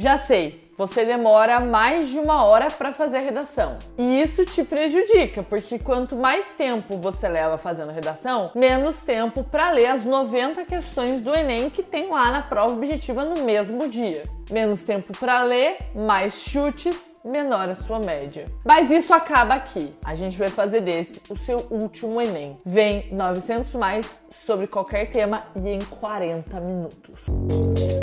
Já 0.00 0.16
sei, 0.16 0.70
você 0.78 1.04
demora 1.04 1.60
mais 1.60 2.08
de 2.08 2.18
uma 2.18 2.42
hora 2.42 2.70
para 2.70 2.90
fazer 2.90 3.18
a 3.18 3.20
redação. 3.20 3.76
E 3.98 4.22
isso 4.22 4.46
te 4.46 4.64
prejudica, 4.64 5.42
porque 5.42 5.78
quanto 5.78 6.16
mais 6.16 6.52
tempo 6.52 6.96
você 6.96 7.28
leva 7.28 7.58
fazendo 7.58 7.90
a 7.90 7.92
redação, 7.92 8.46
menos 8.54 9.02
tempo 9.02 9.44
para 9.44 9.70
ler 9.70 9.88
as 9.88 10.02
90 10.02 10.64
questões 10.64 11.20
do 11.20 11.34
Enem 11.34 11.68
que 11.68 11.82
tem 11.82 12.08
lá 12.08 12.30
na 12.30 12.40
prova 12.40 12.72
objetiva 12.72 13.26
no 13.26 13.44
mesmo 13.44 13.90
dia. 13.90 14.24
Menos 14.50 14.80
tempo 14.80 15.12
para 15.18 15.42
ler, 15.42 15.76
mais 15.94 16.44
chutes, 16.48 17.18
menor 17.22 17.68
a 17.68 17.74
sua 17.74 17.98
média. 17.98 18.50
Mas 18.64 18.90
isso 18.90 19.12
acaba 19.12 19.52
aqui. 19.52 19.94
A 20.02 20.14
gente 20.14 20.38
vai 20.38 20.48
fazer 20.48 20.80
desse 20.80 21.20
o 21.28 21.36
seu 21.36 21.66
último 21.68 22.22
Enem. 22.22 22.58
Vem 22.64 23.12
900 23.12 23.74
mais 23.74 24.06
sobre 24.30 24.66
qualquer 24.66 25.10
tema 25.10 25.44
e 25.54 25.68
em 25.68 25.80
40 25.80 26.58
minutos. 26.58 27.99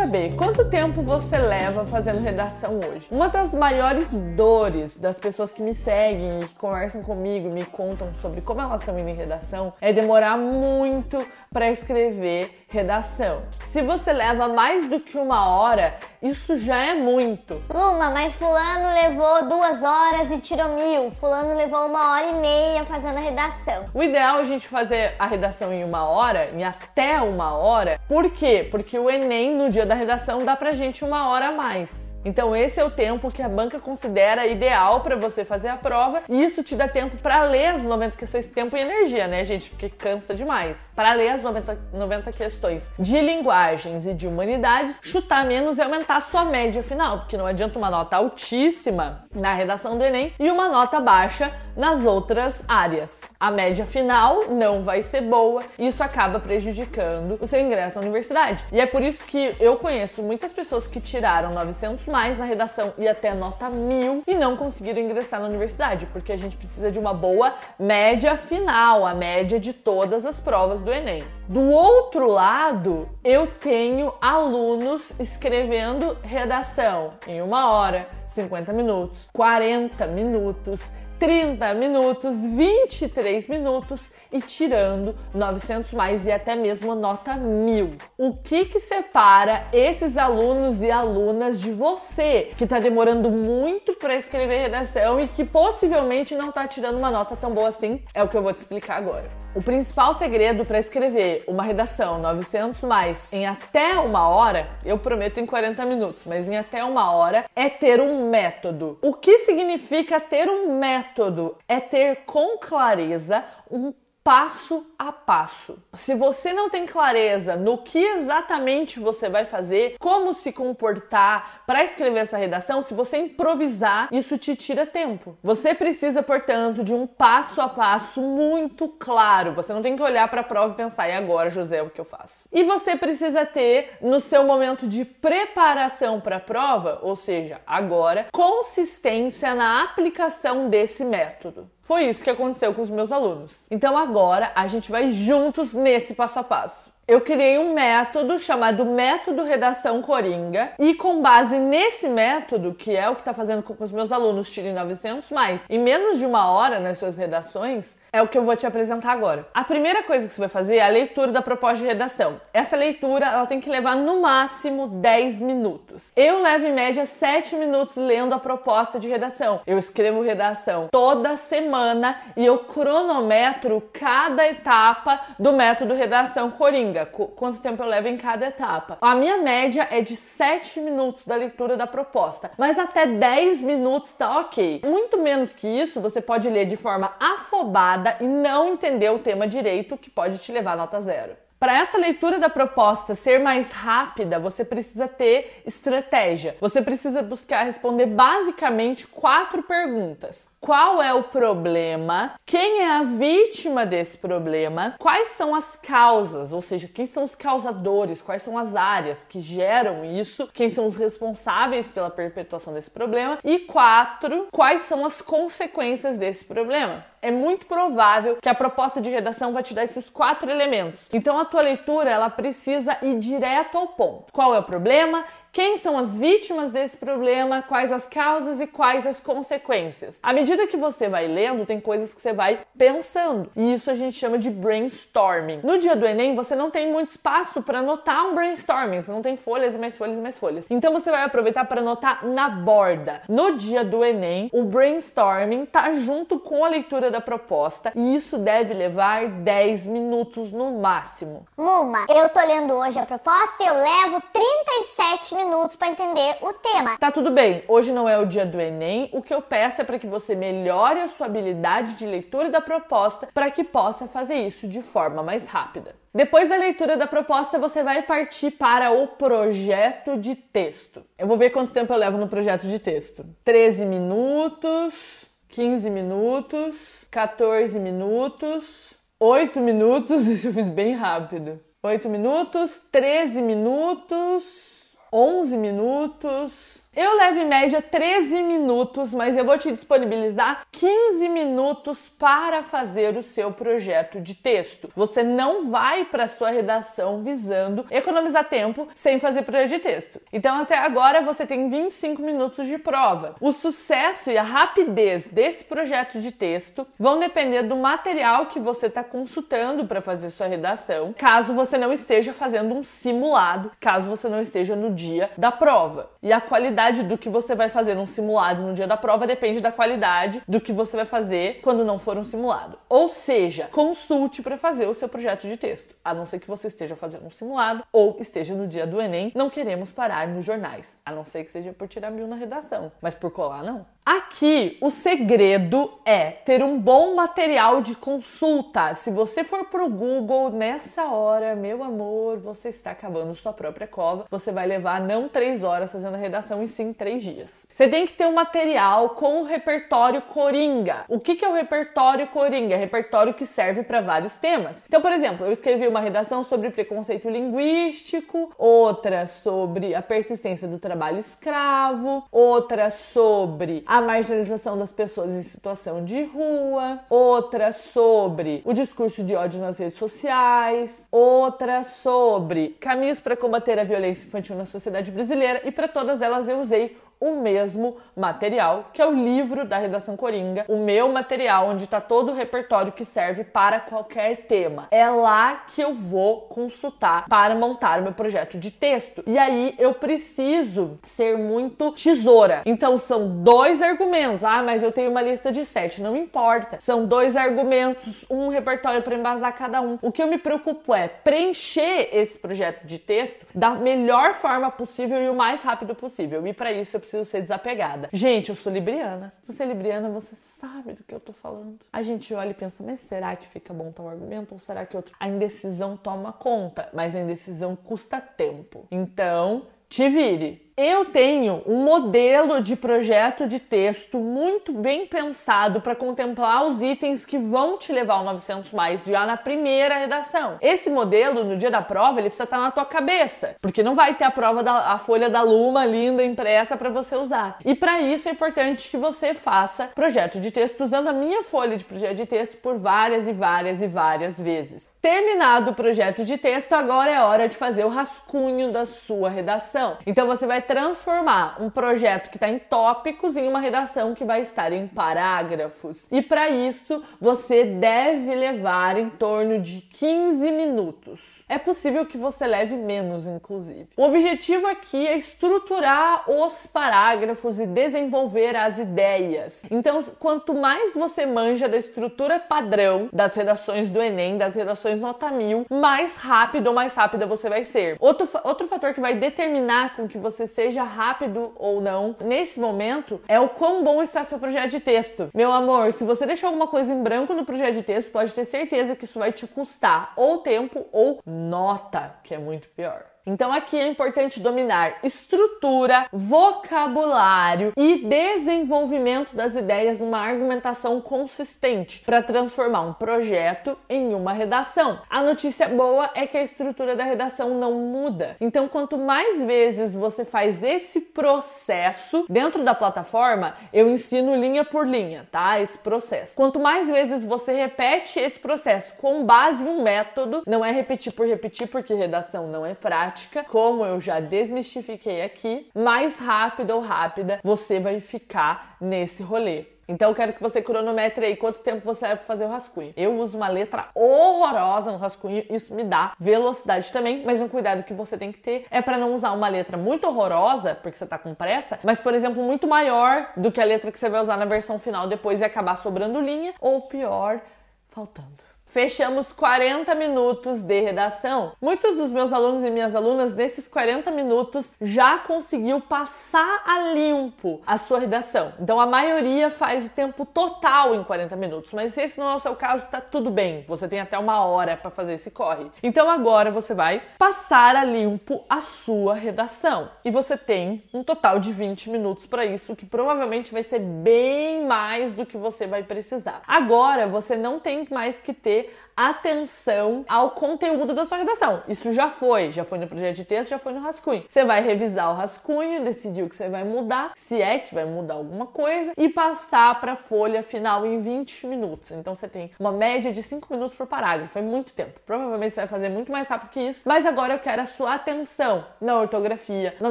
Saber 0.00 0.34
quanto 0.34 0.64
tempo 0.64 1.02
você 1.02 1.36
leva 1.36 1.84
fazendo 1.84 2.22
redação 2.22 2.80
hoje. 2.80 3.06
Uma 3.10 3.28
das 3.28 3.52
maiores 3.52 4.08
dores 4.34 4.96
das 4.96 5.18
pessoas 5.18 5.52
que 5.52 5.62
me 5.62 5.74
seguem 5.74 6.40
e 6.40 6.48
conversam 6.56 7.02
comigo, 7.02 7.50
me 7.50 7.66
contam 7.66 8.08
sobre 8.14 8.40
como 8.40 8.62
elas 8.62 8.80
estão 8.80 8.98
indo 8.98 9.10
em 9.10 9.14
redação, 9.14 9.74
é 9.78 9.92
demorar 9.92 10.38
muito 10.38 11.22
para 11.52 11.70
escrever 11.70 12.64
redação. 12.68 13.42
Se 13.66 13.82
você 13.82 14.10
leva 14.10 14.48
mais 14.48 14.88
do 14.88 15.00
que 15.00 15.18
uma 15.18 15.46
hora, 15.50 15.94
isso 16.22 16.58
já 16.58 16.76
é 16.76 16.94
muito. 16.94 17.62
Luma, 17.72 18.10
mas 18.10 18.34
fulano 18.34 18.92
levou 18.92 19.48
duas 19.48 19.82
horas 19.82 20.30
e 20.30 20.38
tirou 20.38 20.68
mil. 20.74 21.10
Fulano 21.10 21.54
levou 21.54 21.86
uma 21.86 22.12
hora 22.12 22.26
e 22.26 22.34
meia 22.36 22.84
fazendo 22.84 23.16
a 23.16 23.20
redação. 23.20 23.88
O 23.94 24.02
ideal 24.02 24.36
é 24.36 24.40
a 24.40 24.44
gente 24.44 24.68
fazer 24.68 25.14
a 25.18 25.26
redação 25.26 25.72
em 25.72 25.82
uma 25.82 26.06
hora, 26.06 26.50
em 26.50 26.62
até 26.62 27.20
uma 27.20 27.54
hora. 27.54 27.98
Por 28.06 28.30
quê? 28.30 28.68
Porque 28.70 28.98
o 28.98 29.08
Enem, 29.08 29.54
no 29.54 29.70
dia 29.70 29.86
da 29.86 29.94
redação, 29.94 30.44
dá 30.44 30.54
pra 30.56 30.74
gente 30.74 31.04
uma 31.04 31.30
hora 31.30 31.48
a 31.48 31.52
mais. 31.52 32.09
Então 32.24 32.54
esse 32.54 32.78
é 32.78 32.84
o 32.84 32.90
tempo 32.90 33.30
que 33.30 33.42
a 33.42 33.48
banca 33.48 33.78
considera 33.78 34.46
ideal 34.46 35.00
para 35.00 35.16
você 35.16 35.44
fazer 35.44 35.68
a 35.68 35.76
prova 35.76 36.22
e 36.28 36.44
isso 36.44 36.62
te 36.62 36.76
dá 36.76 36.86
tempo 36.86 37.16
para 37.16 37.44
ler 37.44 37.68
as 37.68 37.82
90 37.82 38.16
questões, 38.16 38.46
tempo 38.46 38.76
e 38.76 38.80
energia, 38.80 39.26
né, 39.26 39.42
gente? 39.42 39.70
Porque 39.70 39.88
cansa 39.88 40.34
demais. 40.34 40.90
Para 40.94 41.12
ler 41.14 41.30
as 41.30 41.42
90, 41.42 41.78
90 41.92 42.32
questões 42.32 42.88
de 42.98 43.20
linguagens 43.20 44.06
e 44.06 44.12
de 44.12 44.26
humanidades, 44.26 44.96
chutar 45.02 45.46
menos 45.46 45.78
e 45.78 45.82
aumentar 45.82 46.16
a 46.16 46.20
sua 46.20 46.44
média 46.44 46.82
final, 46.82 47.20
porque 47.20 47.36
não 47.36 47.46
adianta 47.46 47.78
uma 47.78 47.90
nota 47.90 48.16
altíssima 48.16 49.24
na 49.34 49.54
redação 49.54 49.96
do 49.96 50.04
Enem 50.04 50.32
e 50.38 50.50
uma 50.50 50.68
nota 50.68 51.00
baixa 51.00 51.52
nas 51.76 52.04
outras 52.04 52.62
áreas. 52.68 53.22
A 53.38 53.50
média 53.50 53.86
final 53.86 54.48
não 54.50 54.82
vai 54.82 55.02
ser 55.02 55.22
boa 55.22 55.62
e 55.78 55.88
isso 55.88 56.02
acaba 56.02 56.38
prejudicando 56.38 57.38
o 57.40 57.48
seu 57.48 57.60
ingresso 57.60 57.96
na 57.96 58.02
universidade. 58.02 58.64
E 58.70 58.80
é 58.80 58.86
por 58.86 59.02
isso 59.02 59.24
que 59.24 59.54
eu 59.58 59.76
conheço 59.76 60.22
muitas 60.22 60.52
pessoas 60.52 60.86
que 60.86 61.00
tiraram 61.00 61.50
900 61.52 62.06
mais 62.10 62.38
na 62.38 62.44
redação 62.44 62.92
e 62.98 63.08
até 63.08 63.32
nota 63.32 63.70
mil 63.70 64.22
e 64.26 64.34
não 64.34 64.56
conseguiram 64.56 65.00
ingressar 65.00 65.40
na 65.40 65.46
universidade, 65.46 66.06
porque 66.06 66.32
a 66.32 66.36
gente 66.36 66.56
precisa 66.56 66.90
de 66.90 66.98
uma 66.98 67.14
boa 67.14 67.54
média 67.78 68.36
final, 68.36 69.06
a 69.06 69.14
média 69.14 69.58
de 69.58 69.72
todas 69.72 70.26
as 70.26 70.40
provas 70.40 70.82
do 70.82 70.92
Enem. 70.92 71.24
Do 71.48 71.70
outro 71.70 72.30
lado, 72.30 73.08
eu 73.24 73.46
tenho 73.46 74.12
alunos 74.20 75.12
escrevendo 75.18 76.16
redação 76.22 77.14
em 77.26 77.40
uma 77.40 77.70
hora, 77.70 78.08
50 78.26 78.72
minutos, 78.72 79.28
40 79.32 80.06
minutos 80.08 80.82
30 81.20 81.74
minutos, 81.74 82.34
23 82.34 83.46
minutos 83.46 84.10
e 84.32 84.40
tirando 84.40 85.14
900 85.34 85.92
mais 85.92 86.24
e 86.24 86.32
até 86.32 86.56
mesmo 86.56 86.94
nota 86.94 87.36
1000. 87.36 87.96
O 88.16 88.34
que 88.38 88.64
que 88.64 88.80
separa 88.80 89.68
esses 89.70 90.16
alunos 90.16 90.80
e 90.80 90.90
alunas 90.90 91.60
de 91.60 91.72
você 91.72 92.52
que 92.56 92.64
está 92.64 92.78
demorando 92.78 93.30
muito 93.30 93.92
para 93.94 94.16
escrever 94.16 94.62
redação 94.62 95.20
e 95.20 95.28
que 95.28 95.44
possivelmente 95.44 96.34
não 96.34 96.48
está 96.48 96.66
tirando 96.66 96.96
uma 96.96 97.10
nota 97.10 97.36
tão 97.36 97.52
boa 97.52 97.68
assim? 97.68 98.02
É 98.14 98.22
o 98.22 98.28
que 98.28 98.36
eu 98.38 98.42
vou 98.42 98.54
te 98.54 98.58
explicar 98.58 98.96
agora. 98.96 99.39
O 99.52 99.60
principal 99.60 100.14
segredo 100.14 100.64
para 100.64 100.78
escrever 100.78 101.42
uma 101.48 101.64
redação 101.64 102.20
900 102.20 102.82
mais 102.82 103.26
em 103.32 103.48
até 103.48 103.94
uma 103.94 104.28
hora, 104.28 104.70
eu 104.84 104.96
prometo 104.96 105.40
em 105.40 105.46
40 105.46 105.84
minutos, 105.86 106.24
mas 106.24 106.46
em 106.48 106.56
até 106.56 106.84
uma 106.84 107.10
hora, 107.10 107.44
é 107.56 107.68
ter 107.68 108.00
um 108.00 108.30
método. 108.30 108.96
O 109.02 109.12
que 109.12 109.38
significa 109.38 110.20
ter 110.20 110.48
um 110.48 110.78
método? 110.78 111.56
É 111.66 111.80
ter 111.80 112.18
com 112.26 112.58
clareza 112.58 113.44
um 113.68 113.92
passo 114.22 114.86
a 114.98 115.10
passo. 115.10 115.82
Se 115.94 116.14
você 116.14 116.52
não 116.52 116.68
tem 116.68 116.86
clareza 116.86 117.56
no 117.56 117.78
que 117.78 117.98
exatamente 117.98 119.00
você 119.00 119.28
vai 119.28 119.44
fazer, 119.44 119.96
como 119.98 120.34
se 120.34 120.52
comportar 120.52 121.62
para 121.66 121.82
escrever 121.82 122.20
essa 122.20 122.36
redação, 122.36 122.82
se 122.82 122.92
você 122.92 123.16
improvisar, 123.16 124.08
isso 124.12 124.36
te 124.36 124.54
tira 124.54 124.84
tempo. 124.86 125.38
Você 125.42 125.74
precisa, 125.74 126.22
portanto, 126.22 126.84
de 126.84 126.94
um 126.94 127.06
passo 127.06 127.60
a 127.60 127.68
passo 127.68 128.20
muito 128.20 128.88
claro. 128.88 129.54
Você 129.54 129.72
não 129.72 129.82
tem 129.82 129.96
que 129.96 130.02
olhar 130.02 130.28
para 130.28 130.42
a 130.42 130.44
prova 130.44 130.74
e 130.74 130.76
pensar, 130.76 131.08
e 131.08 131.12
agora, 131.12 131.48
José, 131.48 131.82
o 131.82 131.90
que 131.90 132.00
eu 132.00 132.04
faço? 132.04 132.44
E 132.52 132.62
você 132.62 132.96
precisa 132.96 133.46
ter 133.46 133.96
no 134.02 134.20
seu 134.20 134.44
momento 134.44 134.86
de 134.86 135.04
preparação 135.04 136.20
para 136.20 136.36
a 136.36 136.40
prova, 136.40 137.00
ou 137.02 137.16
seja, 137.16 137.60
agora, 137.66 138.26
consistência 138.32 139.54
na 139.54 139.82
aplicação 139.82 140.68
desse 140.68 141.04
método. 141.04 141.70
Foi 141.80 142.04
isso 142.04 142.22
que 142.22 142.30
aconteceu 142.30 142.74
com 142.74 142.82
os 142.82 142.90
meus 142.90 143.10
alunos. 143.10 143.66
Então 143.70 143.96
agora 143.96 144.52
a 144.54 144.66
gente 144.66 144.90
vai 144.90 145.10
juntos 145.10 145.74
nesse 145.74 146.14
passo 146.14 146.38
a 146.38 146.44
passo 146.44 146.90
eu 147.10 147.20
criei 147.20 147.58
um 147.58 147.74
método 147.74 148.38
chamado 148.38 148.84
Método 148.84 149.42
Redação 149.42 150.00
Coringa 150.00 150.70
e 150.78 150.94
com 150.94 151.20
base 151.20 151.58
nesse 151.58 152.06
método, 152.06 152.72
que 152.72 152.94
é 152.94 153.10
o 153.10 153.16
que 153.16 153.22
está 153.22 153.34
fazendo 153.34 153.64
com 153.64 153.74
que 153.74 153.82
os 153.82 153.90
meus 153.90 154.12
alunos 154.12 154.48
tirem 154.48 154.72
900 154.72 155.28
mais 155.32 155.64
em 155.68 155.76
menos 155.76 156.20
de 156.20 156.24
uma 156.24 156.48
hora 156.52 156.78
nas 156.78 156.98
suas 156.98 157.16
redações, 157.16 157.98
é 158.12 158.22
o 158.22 158.28
que 158.28 158.38
eu 158.38 158.44
vou 158.44 158.54
te 158.54 158.64
apresentar 158.64 159.10
agora. 159.10 159.44
A 159.52 159.64
primeira 159.64 160.04
coisa 160.04 160.28
que 160.28 160.32
você 160.32 160.38
vai 160.38 160.48
fazer 160.48 160.76
é 160.76 160.82
a 160.82 160.88
leitura 160.88 161.32
da 161.32 161.42
proposta 161.42 161.78
de 161.78 161.86
redação. 161.86 162.40
Essa 162.54 162.76
leitura 162.76 163.26
ela 163.26 163.46
tem 163.46 163.60
que 163.60 163.68
levar 163.68 163.96
no 163.96 164.20
máximo 164.20 164.86
10 164.86 165.40
minutos. 165.40 166.12
Eu 166.14 166.40
levo 166.40 166.66
em 166.66 166.72
média 166.72 167.04
7 167.06 167.56
minutos 167.56 167.96
lendo 167.96 168.36
a 168.36 168.38
proposta 168.38 169.00
de 169.00 169.08
redação. 169.08 169.62
Eu 169.66 169.78
escrevo 169.78 170.22
redação 170.22 170.86
toda 170.92 171.36
semana 171.36 172.20
e 172.36 172.46
eu 172.46 172.58
cronometro 172.58 173.82
cada 173.92 174.46
etapa 174.46 175.20
do 175.40 175.52
método 175.52 175.92
Redação 175.92 176.52
Coringa 176.52 176.99
quanto 177.06 177.60
tempo 177.60 177.82
eu 177.82 177.88
levo 177.88 178.08
em 178.08 178.16
cada 178.16 178.46
etapa. 178.46 178.98
A 179.00 179.14
minha 179.14 179.38
média 179.38 179.86
é 179.90 180.00
de 180.00 180.16
7 180.16 180.80
minutos 180.80 181.26
da 181.26 181.36
leitura 181.36 181.76
da 181.76 181.86
proposta, 181.86 182.50
mas 182.58 182.78
até 182.78 183.06
10 183.06 183.62
minutos 183.62 184.12
tá 184.12 184.38
ok. 184.40 184.82
Muito 184.84 185.18
menos 185.20 185.54
que 185.54 185.66
isso, 185.66 186.00
você 186.00 186.20
pode 186.20 186.48
ler 186.48 186.66
de 186.66 186.76
forma 186.76 187.14
afobada 187.18 188.16
e 188.20 188.24
não 188.24 188.68
entender 188.68 189.10
o 189.10 189.18
tema 189.18 189.46
direito, 189.46 189.96
que 189.96 190.10
pode 190.10 190.38
te 190.38 190.52
levar 190.52 190.72
a 190.72 190.76
nota 190.76 191.00
zero. 191.00 191.36
Para 191.60 191.78
essa 191.78 191.98
leitura 191.98 192.38
da 192.38 192.48
proposta 192.48 193.14
ser 193.14 193.38
mais 193.38 193.70
rápida, 193.70 194.38
você 194.38 194.64
precisa 194.64 195.06
ter 195.06 195.60
estratégia. 195.66 196.56
Você 196.58 196.80
precisa 196.80 197.22
buscar 197.22 197.64
responder 197.64 198.06
basicamente 198.06 199.06
quatro 199.06 199.62
perguntas. 199.62 200.48
Qual 200.58 201.02
é 201.02 201.12
o 201.12 201.24
problema? 201.24 202.32
Quem 202.46 202.80
é 202.80 202.92
a 202.92 203.02
vítima 203.02 203.84
desse 203.84 204.16
problema? 204.16 204.94
Quais 204.98 205.28
são 205.28 205.54
as 205.54 205.76
causas? 205.76 206.50
Ou 206.50 206.62
seja, 206.62 206.88
quem 206.88 207.04
são 207.04 207.24
os 207.24 207.34
causadores? 207.34 208.22
Quais 208.22 208.40
são 208.40 208.56
as 208.56 208.74
áreas 208.74 209.26
que 209.28 209.38
geram 209.38 210.02
isso? 210.02 210.48
Quem 210.54 210.70
são 210.70 210.86
os 210.86 210.96
responsáveis 210.96 211.92
pela 211.92 212.08
perpetuação 212.08 212.72
desse 212.72 212.90
problema? 212.90 213.38
E 213.44 213.58
quatro, 213.58 214.48
quais 214.50 214.82
são 214.82 215.04
as 215.04 215.20
consequências 215.20 216.16
desse 216.16 216.42
problema? 216.42 217.04
É 217.22 217.30
muito 217.30 217.66
provável 217.66 218.38
que 218.40 218.48
a 218.48 218.54
proposta 218.54 219.00
de 219.00 219.10
redação 219.10 219.52
vai 219.52 219.62
te 219.62 219.74
dar 219.74 219.84
esses 219.84 220.08
quatro 220.08 220.50
elementos. 220.50 221.08
Então 221.12 221.38
a 221.38 221.44
tua 221.44 221.62
leitura 221.62 222.10
ela 222.10 222.30
precisa 222.30 222.96
ir 223.02 223.18
direto 223.18 223.76
ao 223.76 223.88
ponto. 223.88 224.32
Qual 224.32 224.54
é 224.54 224.58
o 224.58 224.62
problema? 224.62 225.24
Quem 225.52 225.76
são 225.76 225.98
as 225.98 226.16
vítimas 226.16 226.70
desse 226.70 226.96
problema, 226.96 227.62
quais 227.62 227.90
as 227.90 228.06
causas 228.06 228.60
e 228.60 228.66
quais 228.66 229.06
as 229.06 229.20
consequências. 229.20 230.20
À 230.22 230.32
medida 230.32 230.66
que 230.66 230.76
você 230.76 231.08
vai 231.08 231.26
lendo, 231.26 231.66
tem 231.66 231.80
coisas 231.80 232.14
que 232.14 232.22
você 232.22 232.32
vai 232.32 232.60
pensando, 232.78 233.50
e 233.56 233.74
isso 233.74 233.90
a 233.90 233.94
gente 233.94 234.16
chama 234.16 234.38
de 234.38 234.48
brainstorming. 234.48 235.60
No 235.64 235.78
dia 235.78 235.96
do 235.96 236.06
Enem, 236.06 236.34
você 236.34 236.54
não 236.54 236.70
tem 236.70 236.90
muito 236.90 237.10
espaço 237.10 237.62
para 237.62 237.80
anotar 237.80 238.26
um 238.26 238.34
brainstorming, 238.34 239.00
você 239.00 239.10
não 239.10 239.22
tem 239.22 239.36
folhas 239.36 239.74
e 239.74 239.78
mais 239.78 239.98
folhas 239.98 240.16
e 240.16 240.20
mais 240.20 240.38
folhas. 240.38 240.66
Então 240.70 240.92
você 240.92 241.10
vai 241.10 241.24
aproveitar 241.24 241.64
para 241.64 241.80
anotar 241.80 242.24
na 242.24 242.48
borda. 242.48 243.22
No 243.28 243.56
dia 243.56 243.84
do 243.84 244.04
Enem, 244.04 244.50
o 244.52 244.62
brainstorming 244.62 245.66
tá 245.66 245.90
junto 245.92 246.38
com 246.38 246.64
a 246.64 246.68
leitura 246.68 247.10
da 247.10 247.20
proposta, 247.20 247.92
e 247.96 248.14
isso 248.14 248.38
deve 248.38 248.72
levar 248.72 249.28
10 249.28 249.86
minutos 249.86 250.52
no 250.52 250.78
máximo. 250.78 251.44
Luma, 251.58 252.06
eu 252.08 252.28
tô 252.28 252.40
lendo 252.40 252.74
hoje 252.74 252.98
a 252.98 253.06
proposta 253.06 253.50
eu 253.60 253.74
levo 253.74 254.22
37 254.32 255.34
minutos 255.34 255.39
minutos 255.44 255.76
para 255.76 255.88
entender 255.88 256.36
o 256.42 256.52
tema. 256.52 256.98
Tá 256.98 257.10
tudo 257.10 257.30
bem, 257.30 257.64
hoje 257.66 257.92
não 257.92 258.08
é 258.08 258.18
o 258.18 258.26
dia 258.26 258.44
do 258.44 258.60
Enem. 258.60 259.08
O 259.12 259.22
que 259.22 259.32
eu 259.32 259.40
peço 259.40 259.80
é 259.80 259.84
para 259.84 259.98
que 259.98 260.06
você 260.06 260.34
melhore 260.34 261.00
a 261.00 261.08
sua 261.08 261.26
habilidade 261.26 261.94
de 261.94 262.06
leitura 262.06 262.50
da 262.50 262.60
proposta 262.60 263.28
para 263.32 263.50
que 263.50 263.64
possa 263.64 264.06
fazer 264.06 264.34
isso 264.34 264.68
de 264.68 264.82
forma 264.82 265.22
mais 265.22 265.46
rápida. 265.46 265.94
Depois 266.12 266.48
da 266.48 266.56
leitura 266.56 266.96
da 266.96 267.06
proposta, 267.06 267.58
você 267.58 267.82
vai 267.82 268.02
partir 268.02 268.50
para 268.50 268.90
o 268.90 269.06
projeto 269.06 270.18
de 270.18 270.34
texto. 270.34 271.04
Eu 271.18 271.26
vou 271.26 271.38
ver 271.38 271.50
quanto 271.50 271.72
tempo 271.72 271.92
eu 271.92 271.98
levo 271.98 272.18
no 272.18 272.28
projeto 272.28 272.66
de 272.66 272.78
texto. 272.78 273.24
13 273.44 273.86
minutos, 273.86 275.24
15 275.48 275.88
minutos, 275.88 276.76
14 277.10 277.78
minutos, 277.78 278.92
8 279.18 279.60
minutos, 279.60 280.26
isso 280.28 280.48
eu 280.48 280.52
fiz 280.52 280.68
bem 280.68 280.94
rápido. 280.94 281.60
8 281.82 282.08
minutos, 282.10 282.80
13 282.92 283.40
minutos, 283.40 284.79
11 285.12 285.56
minutos, 285.56 286.82
eu 286.96 287.16
levo 287.16 287.38
em 287.38 287.46
média 287.46 287.80
13 287.80 288.42
minutos, 288.42 289.14
mas 289.14 289.36
eu 289.36 289.44
vou 289.44 289.56
te 289.56 289.70
disponibilizar 289.70 290.66
15 290.72 291.28
minutos 291.28 292.08
para 292.08 292.64
fazer 292.64 293.16
o 293.16 293.22
seu 293.22 293.52
projeto 293.52 294.20
de 294.20 294.34
texto. 294.34 294.88
Você 294.96 295.22
não 295.22 295.70
vai 295.70 296.04
para 296.04 296.26
sua 296.26 296.50
redação 296.50 297.22
visando 297.22 297.86
economizar 297.92 298.48
tempo 298.48 298.88
sem 298.92 299.20
fazer 299.20 299.42
projeto 299.42 299.68
de 299.68 299.78
texto. 299.78 300.20
Então 300.32 300.56
até 300.56 300.78
agora 300.78 301.20
você 301.20 301.46
tem 301.46 301.68
25 301.68 302.20
minutos 302.22 302.66
de 302.66 302.76
prova. 302.76 303.36
O 303.40 303.52
sucesso 303.52 304.28
e 304.28 304.36
a 304.36 304.42
rapidez 304.42 305.26
desse 305.26 305.62
projeto 305.62 306.20
de 306.20 306.32
texto 306.32 306.84
vão 306.98 307.20
depender 307.20 307.62
do 307.62 307.76
material 307.76 308.46
que 308.46 308.58
você 308.58 308.86
está 308.86 309.04
consultando 309.04 309.86
para 309.86 310.02
fazer 310.02 310.30
sua 310.30 310.48
redação, 310.48 311.14
caso 311.16 311.54
você 311.54 311.78
não 311.78 311.92
esteja 311.92 312.32
fazendo 312.32 312.74
um 312.74 312.82
simulado, 312.82 313.70
caso 313.78 314.08
você 314.08 314.28
não 314.28 314.42
esteja 314.42 314.74
no 314.74 314.92
dia 314.92 315.30
da 315.38 315.52
prova. 315.52 316.10
E 316.20 316.32
a 316.32 316.40
qualidade 316.40 316.79
qualidade 316.80 317.02
do 317.02 317.18
que 317.18 317.28
você 317.28 317.54
vai 317.54 317.68
fazer 317.68 317.94
num 317.94 318.06
simulado 318.06 318.62
no 318.62 318.72
dia 318.72 318.86
da 318.86 318.96
prova 318.96 319.26
depende 319.26 319.60
da 319.60 319.70
qualidade 319.70 320.42
do 320.48 320.58
que 320.58 320.72
você 320.72 320.96
vai 320.96 321.04
fazer 321.04 321.60
quando 321.60 321.84
não 321.84 321.98
for 321.98 322.16
um 322.16 322.24
simulado. 322.24 322.78
Ou 322.88 323.10
seja, 323.10 323.68
consulte 323.70 324.40
para 324.40 324.56
fazer 324.56 324.86
o 324.86 324.94
seu 324.94 325.06
projeto 325.06 325.46
de 325.46 325.58
texto, 325.58 325.94
a 326.02 326.14
não 326.14 326.24
ser 326.24 326.38
que 326.38 326.48
você 326.48 326.68
esteja 326.68 326.96
fazendo 326.96 327.26
um 327.26 327.30
simulado 327.30 327.84
ou 327.92 328.16
esteja 328.18 328.54
no 328.54 328.66
dia 328.66 328.86
do 328.86 328.98
Enem. 328.98 329.30
Não 329.34 329.50
queremos 329.50 329.92
parar 329.92 330.26
nos 330.26 330.44
jornais, 330.44 330.96
a 331.04 331.12
não 331.12 331.26
ser 331.26 331.44
que 331.44 331.50
seja 331.50 331.70
por 331.70 331.86
tirar 331.86 332.10
mil 332.10 332.26
na 332.26 332.36
redação, 332.36 332.90
mas 333.02 333.14
por 333.14 333.30
colar 333.30 333.62
não. 333.62 333.84
Aqui, 334.04 334.78
o 334.80 334.90
segredo 334.90 335.92
é 336.06 336.30
ter 336.30 336.64
um 336.64 336.78
bom 336.80 337.14
material 337.14 337.82
de 337.82 337.94
consulta. 337.94 338.94
Se 338.94 339.10
você 339.10 339.44
for 339.44 339.66
pro 339.66 339.88
Google 339.88 340.50
nessa 340.50 341.04
hora, 341.04 341.54
meu 341.54 341.84
amor, 341.84 342.38
você 342.38 342.70
está 342.70 342.92
acabando 342.92 343.34
sua 343.34 343.52
própria 343.52 343.86
cova. 343.86 344.24
Você 344.30 344.50
vai 344.50 344.66
levar 344.66 345.00
não 345.00 345.28
três 345.28 345.62
horas 345.62 345.92
fazendo 345.92 346.14
a 346.14 346.18
redação, 346.18 346.62
e 346.62 346.66
sim 346.66 346.92
três 346.92 347.22
dias. 347.22 347.66
Você 347.72 347.86
tem 347.88 348.06
que 348.06 348.14
ter 348.14 348.26
um 348.26 348.32
material 348.32 349.10
com 349.10 349.42
o 349.42 349.44
repertório 349.44 350.22
coringa. 350.22 351.04
O 351.06 351.20
que, 351.20 351.44
é 351.44 351.48
o 351.48 351.52
repertório 351.52 352.26
coringa? 352.28 352.74
É 352.74 352.78
repertório 352.78 353.34
que 353.34 353.46
serve 353.46 353.82
para 353.82 354.00
vários 354.00 354.38
temas. 354.38 354.82
Então, 354.88 355.02
por 355.02 355.12
exemplo, 355.12 355.46
eu 355.46 355.52
escrevi 355.52 355.86
uma 355.86 356.00
redação 356.00 356.42
sobre 356.42 356.70
preconceito 356.70 357.28
linguístico, 357.28 358.50
outra 358.56 359.26
sobre 359.26 359.94
a 359.94 360.00
persistência 360.00 360.66
do 360.66 360.78
trabalho 360.78 361.18
escravo, 361.18 362.24
outra 362.32 362.90
sobre 362.90 363.84
a 363.90 364.00
marginalização 364.00 364.78
das 364.78 364.92
pessoas 364.92 365.32
em 365.32 365.42
situação 365.42 366.04
de 366.04 366.22
rua, 366.22 367.00
outra 367.10 367.72
sobre 367.72 368.62
o 368.64 368.72
discurso 368.72 369.24
de 369.24 369.34
ódio 369.34 369.60
nas 369.60 369.78
redes 369.78 369.98
sociais, 369.98 371.08
outra 371.10 371.82
sobre 371.82 372.68
caminhos 372.78 373.18
para 373.18 373.36
combater 373.36 373.80
a 373.80 373.82
violência 373.82 374.28
infantil 374.28 374.54
na 374.54 374.64
sociedade 374.64 375.10
brasileira 375.10 375.62
e 375.64 375.72
para 375.72 375.88
todas 375.88 376.22
elas 376.22 376.48
eu 376.48 376.60
usei 376.60 376.96
o 377.20 377.36
mesmo 377.36 377.98
material, 378.16 378.90
que 378.94 379.02
é 379.02 379.06
o 379.06 379.12
livro 379.12 379.66
da 379.66 379.76
Redação 379.76 380.16
Coringa, 380.16 380.64
o 380.66 380.78
meu 380.78 381.12
material, 381.12 381.68
onde 381.68 381.84
está 381.84 382.00
todo 382.00 382.32
o 382.32 382.34
repertório 382.34 382.92
que 382.92 383.04
serve 383.04 383.44
para 383.44 383.78
qualquer 383.78 384.46
tema. 384.46 384.88
É 384.90 385.08
lá 385.08 385.64
que 385.66 385.82
eu 385.82 385.94
vou 385.94 386.42
consultar 386.42 387.26
para 387.28 387.54
montar 387.54 388.00
o 388.00 388.02
meu 388.02 388.12
projeto 388.12 388.58
de 388.58 388.70
texto. 388.70 389.22
E 389.26 389.38
aí 389.38 389.74
eu 389.78 389.92
preciso 389.92 390.98
ser 391.04 391.36
muito 391.36 391.92
tesoura. 391.92 392.62
Então 392.64 392.96
são 392.96 393.42
dois 393.42 393.82
argumentos. 393.82 394.42
Ah, 394.42 394.62
mas 394.62 394.82
eu 394.82 394.90
tenho 394.90 395.10
uma 395.10 395.20
lista 395.20 395.52
de 395.52 395.66
sete. 395.66 396.02
Não 396.02 396.16
importa. 396.16 396.78
São 396.80 397.04
dois 397.04 397.36
argumentos, 397.36 398.24
um 398.30 398.48
repertório 398.48 399.02
para 399.02 399.14
embasar 399.14 399.54
cada 399.54 399.82
um. 399.82 399.98
O 400.00 400.10
que 400.10 400.22
eu 400.22 400.26
me 400.26 400.38
preocupo 400.38 400.94
é 400.94 401.06
preencher 401.06 402.08
esse 402.12 402.38
projeto 402.38 402.86
de 402.86 402.98
texto 402.98 403.46
da 403.54 403.70
melhor 403.70 404.32
forma 404.32 404.70
possível 404.70 405.20
e 405.20 405.28
o 405.28 405.34
mais 405.34 405.62
rápido 405.62 405.94
possível. 405.94 406.46
E 406.46 406.52
para 406.52 406.72
isso 406.72 406.96
eu 406.96 407.00
ser 407.24 407.42
desapegada. 407.42 408.08
Gente, 408.12 408.50
eu 408.50 408.56
sou 408.56 408.72
libriana. 408.72 409.32
Você 409.46 409.62
é 409.62 409.66
libriana, 409.66 410.08
você 410.08 410.34
sabe 410.34 410.92
do 410.92 411.04
que 411.04 411.14
eu 411.14 411.20
tô 411.20 411.32
falando. 411.32 411.78
A 411.92 412.02
gente 412.02 412.32
olha 412.34 412.50
e 412.50 412.54
pensa, 412.54 412.82
mas 412.82 413.00
será 413.00 413.34
que 413.36 413.46
fica 413.46 413.72
bom 413.72 413.92
tal 413.92 414.08
argumento 414.08 414.52
ou 414.52 414.58
será 414.58 414.86
que 414.86 414.96
outro? 414.96 415.14
A 415.18 415.28
indecisão 415.28 415.96
toma 415.96 416.32
conta, 416.32 416.88
mas 416.92 417.14
a 417.14 417.20
indecisão 417.20 417.76
custa 417.76 418.20
tempo. 418.20 418.86
Então, 418.90 419.66
te 419.88 420.08
vire. 420.08 420.69
Eu 420.82 421.04
tenho 421.04 421.62
um 421.66 421.84
modelo 421.84 422.62
de 422.62 422.74
projeto 422.74 423.46
de 423.46 423.60
texto 423.60 424.16
muito 424.16 424.72
bem 424.72 425.04
pensado 425.04 425.78
para 425.78 425.94
contemplar 425.94 426.64
os 426.66 426.80
itens 426.80 427.26
que 427.26 427.36
vão 427.36 427.76
te 427.76 427.92
levar 427.92 428.14
ao 428.14 428.24
900 428.24 428.72
mais 428.72 429.04
já 429.04 429.26
na 429.26 429.36
primeira 429.36 429.98
redação. 429.98 430.56
Esse 430.58 430.88
modelo, 430.88 431.44
no 431.44 431.54
dia 431.54 431.70
da 431.70 431.82
prova, 431.82 432.18
ele 432.18 432.30
precisa 432.30 432.44
estar 432.44 432.56
na 432.58 432.70
tua 432.70 432.86
cabeça, 432.86 433.56
porque 433.60 433.82
não 433.82 433.94
vai 433.94 434.14
ter 434.14 434.24
a 434.24 434.30
prova 434.30 434.62
da 434.62 434.92
a 434.92 434.96
folha 434.96 435.28
da 435.28 435.42
Luma 435.42 435.84
linda 435.84 436.24
impressa 436.24 436.78
para 436.78 436.88
você 436.88 437.14
usar. 437.14 437.58
E 437.62 437.74
para 437.74 438.00
isso 438.00 438.30
é 438.30 438.32
importante 438.32 438.88
que 438.88 438.96
você 438.96 439.34
faça 439.34 439.88
projeto 439.94 440.40
de 440.40 440.50
texto 440.50 440.82
usando 440.82 441.08
a 441.08 441.12
minha 441.12 441.42
folha 441.42 441.76
de 441.76 441.84
projeto 441.84 442.16
de 442.16 442.24
texto 442.24 442.56
por 442.56 442.78
várias 442.78 443.28
e 443.28 443.34
várias 443.34 443.82
e 443.82 443.86
várias 443.86 444.40
vezes. 444.40 444.88
Terminado 445.02 445.70
o 445.70 445.74
projeto 445.74 446.26
de 446.26 446.36
texto, 446.36 446.74
agora 446.74 447.10
é 447.10 447.22
hora 447.22 447.48
de 447.48 447.56
fazer 447.56 447.84
o 447.86 447.88
rascunho 447.88 448.70
da 448.70 448.84
sua 448.84 449.30
redação. 449.30 449.96
Então 450.06 450.26
você 450.26 450.46
vai 450.46 450.60
transformar 450.70 451.56
um 451.60 451.68
projeto 451.68 452.30
que 452.30 452.36
está 452.36 452.48
em 452.48 452.56
tópicos 452.56 453.34
em 453.34 453.48
uma 453.48 453.58
redação 453.58 454.14
que 454.14 454.24
vai 454.24 454.40
estar 454.40 454.72
em 454.72 454.86
parágrafos. 454.86 456.06
E 456.12 456.22
para 456.22 456.48
isso, 456.48 457.02
você 457.20 457.64
deve 457.64 458.32
levar 458.36 458.96
em 458.96 459.10
torno 459.10 459.58
de 459.58 459.80
15 459.80 460.52
minutos. 460.52 461.42
É 461.48 461.58
possível 461.58 462.06
que 462.06 462.16
você 462.16 462.46
leve 462.46 462.76
menos, 462.76 463.26
inclusive. 463.26 463.88
O 463.96 464.04
objetivo 464.04 464.68
aqui 464.68 465.08
é 465.08 465.16
estruturar 465.16 466.30
os 466.30 466.68
parágrafos 466.68 467.58
e 467.58 467.66
desenvolver 467.66 468.54
as 468.54 468.78
ideias. 468.78 469.64
Então, 469.72 469.98
quanto 470.20 470.54
mais 470.54 470.94
você 470.94 471.26
manja 471.26 471.68
da 471.68 471.78
estrutura 471.78 472.38
padrão 472.38 473.08
das 473.12 473.34
redações 473.34 473.90
do 473.90 474.00
Enem, 474.00 474.38
das 474.38 474.54
redações 474.54 475.00
nota 475.00 475.32
mil, 475.32 475.66
mais 475.68 476.14
rápido 476.14 476.68
ou 476.68 476.74
mais 476.74 476.94
rápida 476.94 477.26
você 477.26 477.48
vai 477.48 477.64
ser. 477.64 477.96
Outro, 477.98 478.28
outro 478.44 478.68
fator 478.68 478.94
que 478.94 479.00
vai 479.00 479.16
determinar 479.16 479.96
com 479.96 480.06
que 480.06 480.16
você 480.16 480.46
seja 480.50 480.82
rápido 480.82 481.52
ou 481.56 481.80
não 481.80 482.16
nesse 482.20 482.60
momento 482.60 483.20
é 483.28 483.38
o 483.40 483.48
quão 483.48 483.82
bom 483.82 484.02
está 484.02 484.24
seu 484.24 484.38
projeto 484.38 484.70
de 484.70 484.80
texto. 484.80 485.30
Meu 485.34 485.52
amor, 485.52 485.92
se 485.92 486.04
você 486.04 486.26
deixou 486.26 486.48
alguma 486.48 486.66
coisa 486.66 486.92
em 486.92 487.02
branco 487.02 487.34
no 487.34 487.44
projeto 487.44 487.74
de 487.74 487.82
texto, 487.82 488.10
pode 488.10 488.34
ter 488.34 488.44
certeza 488.44 488.94
que 488.94 489.04
isso 489.04 489.18
vai 489.18 489.32
te 489.32 489.46
custar 489.46 490.12
ou 490.16 490.38
tempo 490.38 490.86
ou 490.92 491.20
nota, 491.24 492.16
que 492.22 492.34
é 492.34 492.38
muito 492.38 492.68
pior. 492.70 493.04
Então 493.26 493.52
aqui 493.52 493.78
é 493.78 493.86
importante 493.86 494.40
dominar 494.40 494.98
estrutura, 495.02 496.06
vocabulário 496.10 497.72
e 497.76 497.98
desenvolvimento 497.98 499.36
das 499.36 499.54
ideias 499.54 499.98
numa 499.98 500.18
argumentação 500.18 501.00
consistente 501.00 502.02
para 502.04 502.22
transformar 502.22 502.80
um 502.80 502.94
projeto 502.94 503.76
em 503.88 504.14
uma 504.14 504.32
redação. 504.32 505.00
A 505.10 505.22
notícia 505.22 505.68
boa 505.68 506.10
é 506.14 506.26
que 506.26 506.38
a 506.38 506.42
estrutura 506.42 506.96
da 506.96 507.04
redação 507.04 507.58
não 507.58 507.74
muda. 507.74 508.36
Então 508.40 508.66
quanto 508.66 508.96
mais 508.96 509.42
vezes 509.42 509.94
você 509.94 510.24
faz 510.24 510.62
esse 510.62 511.00
processo 511.00 512.24
dentro 512.28 512.64
da 512.64 512.74
plataforma, 512.74 513.54
eu 513.72 513.90
ensino 513.90 514.34
linha 514.34 514.64
por 514.64 514.86
linha, 514.86 515.28
tá? 515.30 515.60
Esse 515.60 515.76
processo. 515.76 516.34
Quanto 516.34 516.58
mais 516.58 516.88
vezes 516.88 517.22
você 517.22 517.52
repete 517.52 518.18
esse 518.18 518.40
processo 518.40 518.94
com 518.94 519.24
base 519.24 519.62
em 519.62 519.66
um 519.66 519.82
método, 519.82 520.42
não 520.46 520.64
é 520.64 520.72
repetir 520.72 521.12
por 521.12 521.26
repetir 521.26 521.68
porque 521.68 521.92
redação 521.92 522.46
não 522.46 522.64
é 522.64 522.74
prática 522.74 523.09
prática, 523.10 523.42
como 523.42 523.84
eu 523.84 523.98
já 523.98 524.20
desmistifiquei 524.20 525.22
aqui, 525.22 525.68
mais 525.74 526.16
rápido 526.16 526.70
ou 526.70 526.80
rápida 526.80 527.40
você 527.42 527.80
vai 527.80 527.98
ficar 528.00 528.76
nesse 528.80 529.20
rolê. 529.20 529.64
Então 529.88 530.10
eu 530.10 530.14
quero 530.14 530.32
que 530.32 530.40
você 530.40 530.62
cronometre 530.62 531.26
aí 531.26 531.34
quanto 531.34 531.58
tempo 531.58 531.84
você 531.84 532.06
leva 532.06 532.18
para 532.18 532.26
fazer 532.26 532.44
o 532.44 532.48
rascunho. 532.48 532.94
Eu 532.96 533.16
uso 533.16 533.36
uma 533.36 533.48
letra 533.48 533.88
horrorosa 533.96 534.92
no 534.92 534.98
rascunho, 534.98 535.44
isso 535.50 535.74
me 535.74 535.82
dá 535.82 536.12
velocidade 536.20 536.92
também, 536.92 537.24
mas 537.24 537.40
um 537.40 537.48
cuidado 537.48 537.82
que 537.82 537.92
você 537.92 538.16
tem 538.16 538.30
que 538.30 538.38
ter 538.38 538.64
é 538.70 538.80
para 538.80 538.96
não 538.96 539.12
usar 539.12 539.32
uma 539.32 539.48
letra 539.48 539.76
muito 539.76 540.06
horrorosa, 540.06 540.76
porque 540.76 540.96
você 540.96 541.04
tá 541.04 541.18
com 541.18 541.34
pressa, 541.34 541.80
mas 541.82 541.98
por 541.98 542.14
exemplo, 542.14 542.40
muito 542.40 542.68
maior 542.68 543.32
do 543.36 543.50
que 543.50 543.60
a 543.60 543.64
letra 543.64 543.90
que 543.90 543.98
você 543.98 544.08
vai 544.08 544.22
usar 544.22 544.36
na 544.36 544.44
versão 544.44 544.78
final 544.78 545.08
depois 545.08 545.40
e 545.40 545.44
acabar 545.44 545.74
sobrando 545.74 546.20
linha, 546.20 546.54
ou 546.60 546.82
pior, 546.82 547.40
faltando. 547.88 548.49
Fechamos 548.70 549.32
40 549.32 549.92
minutos 549.96 550.62
de 550.62 550.80
redação. 550.80 551.54
Muitos 551.60 551.96
dos 551.96 552.08
meus 552.08 552.32
alunos 552.32 552.62
e 552.62 552.70
minhas 552.70 552.94
alunas, 552.94 553.34
nesses 553.34 553.66
40 553.66 554.12
minutos, 554.12 554.74
já 554.80 555.18
conseguiu 555.18 555.80
passar 555.80 556.62
a 556.64 556.92
limpo 556.92 557.60
a 557.66 557.76
sua 557.76 557.98
redação. 557.98 558.52
Então 558.60 558.80
a 558.80 558.86
maioria 558.86 559.50
faz 559.50 559.86
o 559.86 559.88
tempo 559.88 560.24
total 560.24 560.94
em 560.94 561.02
40 561.02 561.34
minutos. 561.34 561.72
Mas 561.72 561.94
se 561.94 562.02
esse 562.02 562.20
não 562.20 562.30
é 562.30 562.34
o 562.36 562.38
seu 562.38 562.54
caso, 562.54 562.86
tá 562.88 563.00
tudo 563.00 563.28
bem. 563.28 563.64
Você 563.66 563.88
tem 563.88 563.98
até 563.98 564.16
uma 564.16 564.44
hora 564.44 564.76
para 564.76 564.88
fazer 564.88 565.14
esse 565.14 565.32
corre. 565.32 565.66
Então 565.82 566.08
agora 566.08 566.52
você 566.52 566.72
vai 566.72 567.02
passar 567.18 567.74
a 567.74 567.82
limpo 567.82 568.44
a 568.48 568.60
sua 568.60 569.14
redação. 569.14 569.90
E 570.04 570.12
você 570.12 570.36
tem 570.36 570.84
um 570.94 571.02
total 571.02 571.40
de 571.40 571.52
20 571.52 571.90
minutos 571.90 572.24
para 572.24 572.44
isso, 572.44 572.76
que 572.76 572.86
provavelmente 572.86 573.52
vai 573.52 573.64
ser 573.64 573.80
bem 573.80 574.64
mais 574.64 575.10
do 575.10 575.26
que 575.26 575.36
você 575.36 575.66
vai 575.66 575.82
precisar. 575.82 576.42
Agora 576.46 577.08
você 577.08 577.36
não 577.36 577.58
tem 577.58 577.84
mais 577.90 578.16
que 578.16 578.32
ter 578.32 578.59
okay 578.60 578.68
atenção 579.08 580.04
ao 580.08 580.30
conteúdo 580.30 580.92
da 580.94 581.04
sua 581.04 581.18
redação. 581.18 581.62
Isso 581.68 581.92
já 581.92 582.10
foi, 582.10 582.50
já 582.50 582.64
foi 582.64 582.78
no 582.78 582.86
projeto 582.86 583.16
de 583.16 583.24
texto, 583.24 583.50
já 583.50 583.58
foi 583.58 583.72
no 583.72 583.80
rascunho. 583.80 584.24
Você 584.28 584.44
vai 584.44 584.60
revisar 584.60 585.10
o 585.10 585.14
rascunho, 585.14 585.84
decidir 585.84 586.22
o 586.22 586.28
que 586.28 586.36
você 586.36 586.48
vai 586.48 586.64
mudar, 586.64 587.12
se 587.16 587.40
é 587.40 587.58
que 587.58 587.74
vai 587.74 587.84
mudar 587.84 588.14
alguma 588.14 588.46
coisa, 588.46 588.92
e 588.96 589.08
passar 589.08 589.80
para 589.80 589.92
a 589.92 589.96
folha 589.96 590.42
final 590.42 590.84
em 590.84 591.00
20 591.00 591.46
minutos. 591.46 591.92
Então 591.92 592.14
você 592.14 592.28
tem 592.28 592.50
uma 592.58 592.72
média 592.72 593.12
de 593.12 593.22
5 593.22 593.46
minutos 593.50 593.76
por 593.76 593.86
parágrafo, 593.86 594.38
é 594.38 594.42
muito 594.42 594.72
tempo. 594.72 595.00
Provavelmente 595.06 595.54
você 595.54 595.60
vai 595.60 595.68
fazer 595.68 595.88
muito 595.88 596.12
mais 596.12 596.28
rápido 596.28 596.50
que 596.50 596.60
isso, 596.60 596.82
mas 596.84 597.06
agora 597.06 597.34
eu 597.34 597.38
quero 597.38 597.62
a 597.62 597.66
sua 597.66 597.94
atenção 597.94 598.64
na 598.80 598.96
ortografia, 598.96 599.74
na 599.80 599.90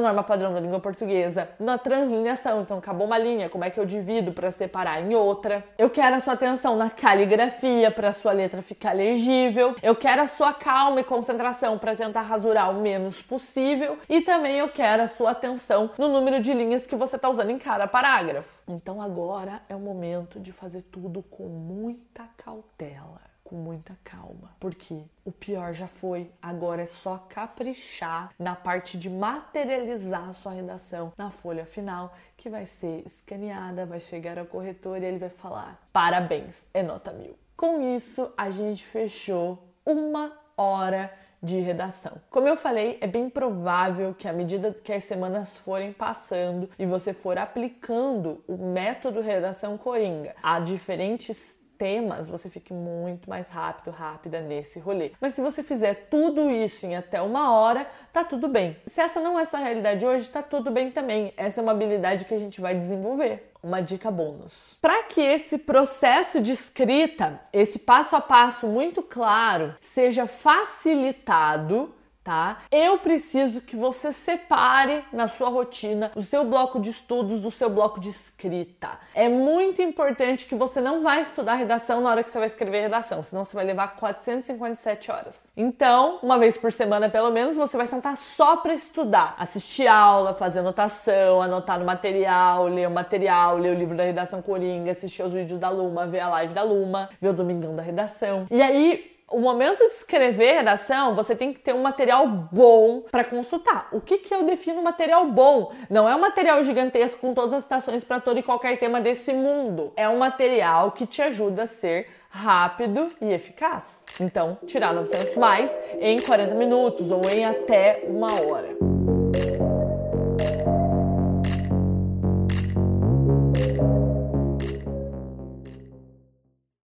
norma 0.00 0.22
padrão 0.22 0.52
da 0.52 0.60
língua 0.60 0.80
portuguesa, 0.80 1.48
na 1.58 1.78
translineação. 1.78 2.62
Então 2.62 2.78
acabou 2.78 3.06
uma 3.06 3.18
linha, 3.18 3.48
como 3.48 3.64
é 3.64 3.70
que 3.70 3.80
eu 3.80 3.84
divido 3.84 4.32
para 4.32 4.50
separar 4.50 5.00
em 5.00 5.14
outra? 5.14 5.64
Eu 5.78 5.90
quero 5.90 6.16
a 6.16 6.20
sua 6.20 6.34
atenção 6.34 6.76
na 6.76 6.90
caligrafia 6.90 7.90
para 7.90 8.12
sua 8.12 8.32
letra 8.32 8.62
ficar 8.62 8.92
legível. 9.00 9.74
Eu 9.82 9.96
quero 9.96 10.20
a 10.22 10.28
sua 10.28 10.52
calma 10.52 11.00
e 11.00 11.04
concentração 11.04 11.78
para 11.78 11.96
tentar 11.96 12.20
rasurar 12.20 12.70
o 12.70 12.80
menos 12.80 13.22
possível. 13.22 13.98
E 14.08 14.20
também 14.20 14.58
eu 14.58 14.68
quero 14.68 15.02
a 15.02 15.08
sua 15.08 15.30
atenção 15.30 15.90
no 15.96 16.08
número 16.08 16.40
de 16.40 16.52
linhas 16.52 16.86
que 16.86 16.94
você 16.94 17.16
está 17.16 17.30
usando 17.30 17.50
em 17.50 17.58
cada 17.58 17.86
parágrafo. 17.86 18.60
Então 18.68 19.00
agora 19.00 19.62
é 19.68 19.74
o 19.74 19.80
momento 19.80 20.38
de 20.38 20.52
fazer 20.52 20.82
tudo 20.82 21.22
com 21.22 21.44
muita 21.44 22.28
cautela 22.36 23.30
com 23.50 23.56
muita 23.56 23.98
calma, 24.04 24.54
porque 24.60 25.02
o 25.24 25.32
pior 25.32 25.72
já 25.72 25.88
foi, 25.88 26.30
agora 26.40 26.82
é 26.82 26.86
só 26.86 27.18
caprichar 27.28 28.32
na 28.38 28.54
parte 28.54 28.96
de 28.96 29.10
materializar 29.10 30.28
a 30.28 30.32
sua 30.32 30.52
redação 30.52 31.12
na 31.18 31.32
folha 31.32 31.66
final, 31.66 32.14
que 32.36 32.48
vai 32.48 32.64
ser 32.64 33.04
escaneada, 33.04 33.84
vai 33.84 33.98
chegar 33.98 34.38
ao 34.38 34.46
corretor 34.46 35.02
e 35.02 35.04
ele 35.04 35.18
vai 35.18 35.30
falar: 35.30 35.82
parabéns, 35.92 36.64
é 36.72 36.80
nota 36.80 37.12
mil. 37.12 37.36
Com 37.60 37.94
isso, 37.94 38.32
a 38.38 38.48
gente 38.48 38.82
fechou 38.86 39.58
uma 39.84 40.32
hora 40.56 41.12
de 41.42 41.60
redação. 41.60 42.12
Como 42.30 42.48
eu 42.48 42.56
falei, 42.56 42.96
é 43.02 43.06
bem 43.06 43.28
provável 43.28 44.14
que 44.14 44.26
à 44.26 44.32
medida 44.32 44.72
que 44.72 44.90
as 44.90 45.04
semanas 45.04 45.58
forem 45.58 45.92
passando 45.92 46.70
e 46.78 46.86
você 46.86 47.12
for 47.12 47.36
aplicando 47.36 48.42
o 48.48 48.56
método 48.56 49.20
redação 49.20 49.76
coringa 49.76 50.34
a 50.42 50.58
diferentes 50.58 51.54
temas, 51.80 52.28
você 52.28 52.50
fique 52.50 52.74
muito 52.74 53.30
mais 53.30 53.48
rápido, 53.48 53.90
rápida 53.90 54.42
nesse 54.42 54.78
rolê. 54.78 55.12
Mas 55.18 55.32
se 55.32 55.40
você 55.40 55.62
fizer 55.62 56.08
tudo 56.10 56.50
isso 56.50 56.84
em 56.84 56.94
até 56.94 57.22
uma 57.22 57.54
hora, 57.54 57.86
tá 58.12 58.22
tudo 58.22 58.48
bem. 58.48 58.76
Se 58.86 59.00
essa 59.00 59.18
não 59.18 59.38
é 59.38 59.46
sua 59.46 59.60
realidade 59.60 60.04
hoje, 60.04 60.28
tá 60.28 60.42
tudo 60.42 60.70
bem 60.70 60.90
também. 60.90 61.32
Essa 61.38 61.60
é 61.60 61.62
uma 61.62 61.72
habilidade 61.72 62.26
que 62.26 62.34
a 62.34 62.38
gente 62.38 62.60
vai 62.60 62.74
desenvolver. 62.74 63.50
Uma 63.62 63.80
dica 63.80 64.10
bônus. 64.10 64.76
Para 64.80 65.04
que 65.04 65.22
esse 65.22 65.56
processo 65.56 66.40
de 66.40 66.52
escrita, 66.52 67.40
esse 67.50 67.78
passo 67.78 68.14
a 68.14 68.20
passo 68.20 68.66
muito 68.66 69.02
claro, 69.02 69.74
seja 69.80 70.26
facilitado, 70.26 71.94
tá? 72.22 72.58
Eu 72.70 72.98
preciso 72.98 73.60
que 73.60 73.76
você 73.76 74.12
separe 74.12 75.04
na 75.12 75.26
sua 75.28 75.48
rotina 75.48 76.12
o 76.14 76.22
seu 76.22 76.44
bloco 76.44 76.80
de 76.80 76.90
estudos 76.90 77.40
do 77.40 77.50
seu 77.50 77.70
bloco 77.70 77.98
de 78.00 78.10
escrita. 78.10 78.90
É 79.14 79.28
muito 79.28 79.80
importante 79.80 80.46
que 80.46 80.54
você 80.54 80.80
não 80.80 81.02
vai 81.02 81.22
estudar 81.22 81.54
redação 81.54 82.00
na 82.00 82.10
hora 82.10 82.22
que 82.22 82.30
você 82.30 82.38
vai 82.38 82.46
escrever 82.46 82.82
redação, 82.82 83.22
senão 83.22 83.44
você 83.44 83.54
vai 83.54 83.64
levar 83.64 83.96
457 83.96 85.10
horas. 85.10 85.50
Então, 85.56 86.18
uma 86.22 86.38
vez 86.38 86.56
por 86.56 86.72
semana 86.72 87.08
pelo 87.08 87.30
menos, 87.30 87.56
você 87.56 87.76
vai 87.76 87.86
sentar 87.86 88.16
só 88.16 88.56
para 88.56 88.74
estudar, 88.74 89.34
assistir 89.38 89.86
aula, 89.86 90.34
fazer 90.34 90.60
anotação, 90.60 91.42
anotar 91.42 91.78
no 91.78 91.84
material, 91.84 92.66
ler 92.66 92.86
o 92.86 92.90
material, 92.90 93.56
ler 93.56 93.74
o 93.74 93.78
livro 93.78 93.96
da 93.96 94.04
redação 94.04 94.42
Coringa, 94.42 94.92
assistir 94.92 95.22
os 95.22 95.32
vídeos 95.32 95.58
da 95.58 95.70
Luma, 95.70 96.06
ver 96.06 96.20
a 96.20 96.28
live 96.28 96.54
da 96.54 96.62
Luma, 96.62 97.08
ver 97.20 97.28
o 97.28 97.32
Domingão 97.32 97.74
da 97.74 97.82
redação. 97.82 98.46
E 98.50 98.60
aí, 98.60 99.10
o 99.30 99.38
momento 99.38 99.78
de 99.78 99.94
escrever 99.94 100.54
redação, 100.54 101.14
você 101.14 101.36
tem 101.36 101.52
que 101.52 101.60
ter 101.60 101.72
um 101.72 101.82
material 101.82 102.26
bom 102.26 103.02
para 103.10 103.22
consultar. 103.22 103.88
O 103.92 104.00
que, 104.00 104.18
que 104.18 104.34
eu 104.34 104.42
defino 104.42 104.82
material 104.82 105.26
bom? 105.26 105.72
Não 105.88 106.08
é 106.08 106.14
um 106.14 106.20
material 106.20 106.62
gigantesco 106.64 107.20
com 107.20 107.32
todas 107.32 107.54
as 107.54 107.62
citações 107.62 108.02
para 108.02 108.20
todo 108.20 108.38
e 108.38 108.42
qualquer 108.42 108.78
tema 108.78 109.00
desse 109.00 109.32
mundo. 109.32 109.92
É 109.96 110.08
um 110.08 110.18
material 110.18 110.90
que 110.90 111.06
te 111.06 111.22
ajuda 111.22 111.62
a 111.62 111.66
ser 111.66 112.08
rápido 112.28 113.08
e 113.20 113.32
eficaz. 113.32 114.04
Então, 114.20 114.58
tirar 114.66 114.92
900 114.92 115.36
mais 115.36 115.76
em 116.00 116.18
40 116.18 116.54
minutos 116.54 117.10
ou 117.10 117.22
em 117.30 117.44
até 117.44 118.04
uma 118.08 118.32
hora. 118.42 118.89